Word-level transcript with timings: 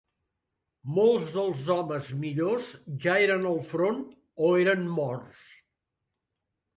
Molts 0.93 1.27
dels 1.33 1.67
homes 1.73 2.07
millors 2.23 2.69
ja 3.05 3.17
eren 3.25 3.45
al 3.49 3.59
front, 3.73 3.99
o 4.47 4.49
eren 4.63 4.89
morts. 4.95 5.45